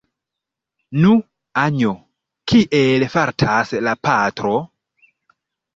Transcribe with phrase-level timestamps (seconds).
[1.03, 1.11] Nu,
[1.65, 1.91] Anjo,
[2.53, 4.57] kiel fartas la patro?